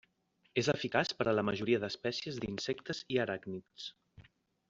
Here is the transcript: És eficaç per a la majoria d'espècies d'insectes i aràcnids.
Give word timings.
És 0.61 0.69
eficaç 0.71 1.11
per 1.19 1.27
a 1.27 1.35
la 1.39 1.43
majoria 1.49 1.81
d'espècies 1.83 2.41
d'insectes 2.45 3.05
i 3.17 3.23
aràcnids. 3.27 3.87